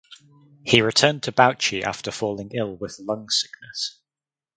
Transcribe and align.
He 0.63 0.81
returned 0.81 1.21
to 1.21 1.31
Bauchi 1.31 1.83
after 1.83 2.09
falling 2.09 2.49
ill 2.55 2.75
with 2.75 2.97
lung 2.97 3.29
sickness. 3.29 3.99